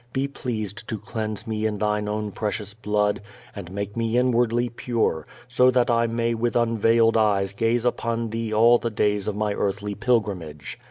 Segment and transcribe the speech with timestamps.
[0.13, 3.21] Be pleased to cleanse me in Thine own precious blood,
[3.55, 8.51] and make me inwardly pure, so that I may with unveiled eyes gaze upon Thee
[8.51, 10.79] all the days of my earthly pilgrimage.